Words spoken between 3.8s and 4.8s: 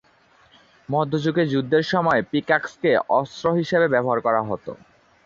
ব্যবহার করা হতো।